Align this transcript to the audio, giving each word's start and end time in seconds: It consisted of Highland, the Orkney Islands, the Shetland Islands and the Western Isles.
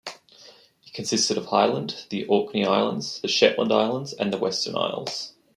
It 0.83 0.93
consisted 0.93 1.37
of 1.37 1.45
Highland, 1.45 2.05
the 2.09 2.25
Orkney 2.25 2.65
Islands, 2.65 3.21
the 3.21 3.27
Shetland 3.27 3.71
Islands 3.71 4.13
and 4.13 4.33
the 4.33 4.39
Western 4.39 4.75
Isles. 4.75 5.33